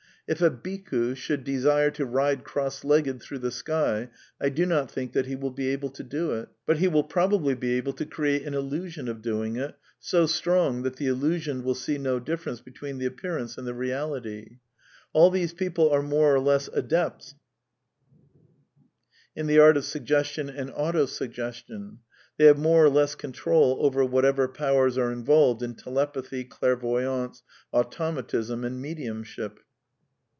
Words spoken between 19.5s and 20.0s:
art of